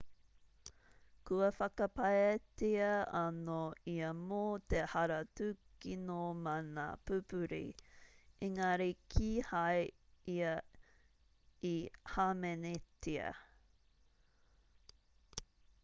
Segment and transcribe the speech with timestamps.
[1.27, 2.87] kua whakapaetia
[3.19, 3.57] anō
[3.95, 4.39] ia mō
[4.73, 6.15] te hara tūkino
[6.47, 7.61] mana pupuri
[8.49, 9.85] engari kīhai
[10.39, 10.57] ia
[11.75, 11.77] i
[12.15, 13.29] hāmenetia